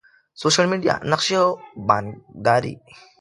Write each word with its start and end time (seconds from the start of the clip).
سوشل 0.41 0.65
میډیا، 0.71 0.95
نقشي 1.11 1.35
او 1.41 1.47
بانکداری 1.87 2.73